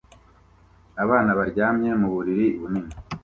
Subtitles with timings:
[1.03, 2.93] Abana baryamye mu buriri bunini